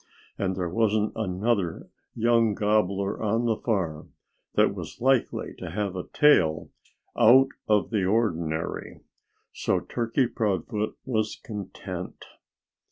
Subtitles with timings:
[0.35, 4.13] And there wasn't another young gobbler on the farm
[4.55, 6.71] that was likely to have a tail
[7.15, 9.01] out of the ordinary.
[9.53, 12.25] So Turkey Proudfoot was content.